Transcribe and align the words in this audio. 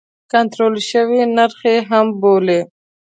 کنټرول 0.31 0.75
شوی 0.89 1.21
نرخ 1.35 1.59
یې 1.69 1.77
هم 1.89 2.07
بولي. 2.21 2.59